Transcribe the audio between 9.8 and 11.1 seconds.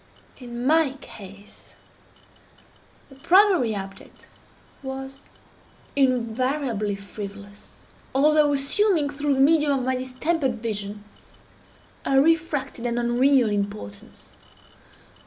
my distempered vision,